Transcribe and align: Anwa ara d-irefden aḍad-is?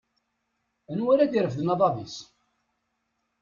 Anwa 0.91 1.09
ara 1.13 1.31
d-irefden 1.31 1.71
aḍad-is? 1.73 2.15